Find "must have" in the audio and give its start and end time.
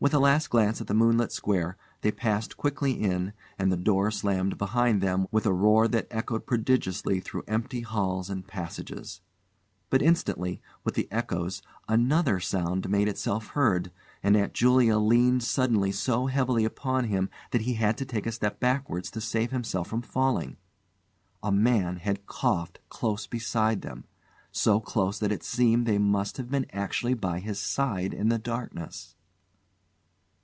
25.98-26.50